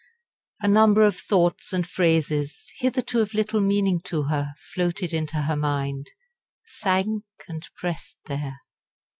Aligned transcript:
A 0.63 0.67
number 0.67 1.05
of 1.05 1.15
thoughts 1.19 1.71
and 1.73 1.87
phrases, 1.87 2.71
hitherto 2.79 3.19
of 3.19 3.35
little 3.35 3.61
meaning 3.61 4.01
to 4.05 4.23
her, 4.23 4.55
floated 4.73 5.13
into 5.13 5.43
her 5.43 5.55
mind 5.55 6.09
sank 6.65 7.23
and 7.47 7.69
pressed 7.77 8.17
there. 8.25 8.61